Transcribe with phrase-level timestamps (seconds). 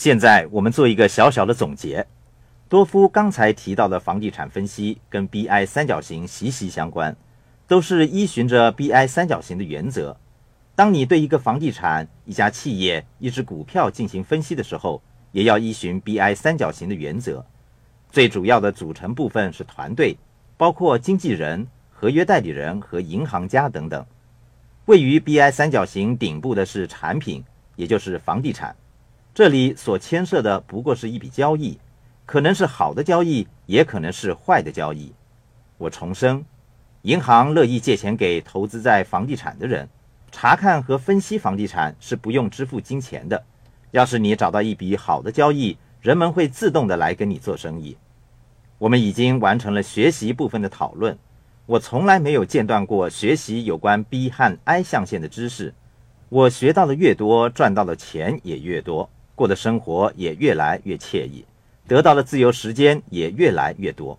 [0.00, 2.06] 现在我们做一个小小的总结。
[2.70, 7.14] 多夫刚才提到的房地产分析跟 BI 三角形息息相关，
[7.68, 10.16] 都是依循着 BI 三角形的原则。
[10.74, 17.44] 当你对一个房地产、一家企业、一只股票进行分析的时候，也要依循 BI 三角形的原则。
[18.10, 20.16] 最主要的组成部分是团队，
[20.56, 24.02] 包括经纪人、合约代理人和银行家等等。
[24.86, 27.44] 位于 BI 三角形顶部的是产品，
[27.76, 28.74] 也就是房地产。
[29.32, 31.78] 这里所牵涉的不过是一笔交易，
[32.26, 35.12] 可能是好的交易，也可能是坏的交易。
[35.78, 36.44] 我重申，
[37.02, 39.88] 银行乐意借钱给投资在房地产的人。
[40.32, 43.42] 查看和分析房地产是不用支付金钱的。
[43.90, 47.96] 要是你找到一笔好的交易，人们会自动的来跟你做生意。
[48.78, 51.18] 我们已经完成了学习部分的讨论。
[51.66, 55.74] 我从来没有间断过学习有关 B 和 I 象限的知识。
[56.28, 59.10] 我学到的越多，赚到的钱也越多，
[59.40, 61.46] 过的生活也越来越惬意，
[61.88, 64.18] 得到的自由时间也越来越多。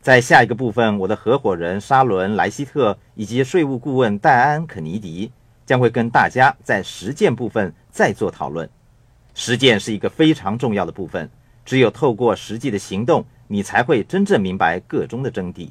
[0.00, 5.32] 在下一个部分，我的合伙人沙伦·莱希特以及税务顾问戴安·肯尼迪
[5.66, 8.70] 将会跟大家在实践部分再做讨论。
[9.34, 11.28] 实践是一个非常重要的部分，
[11.64, 15.70] 只有透过实际的行动，你才会真正明白个中的真谛。